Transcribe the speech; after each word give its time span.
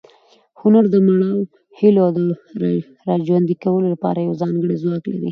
هنر 0.61 0.85
د 0.93 0.95
مړاوو 1.07 1.43
هیلو 1.79 2.05
د 2.17 2.19
راژوندي 3.09 3.55
کولو 3.63 3.87
لپاره 3.93 4.19
یو 4.19 4.33
ځانګړی 4.43 4.75
ځواک 4.83 5.03
لري. 5.13 5.29